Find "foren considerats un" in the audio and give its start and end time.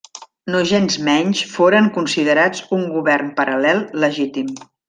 1.51-2.83